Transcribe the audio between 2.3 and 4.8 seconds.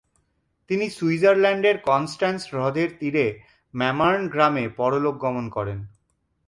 হ্রদের তীরে ম্যামার্ন গ্রামে